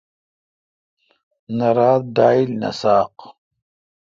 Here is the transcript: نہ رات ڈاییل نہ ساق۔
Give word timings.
نہ 1.57 1.69
رات 1.77 2.01
ڈاییل 2.15 2.49
نہ 2.61 2.69
ساق۔ 2.79 3.15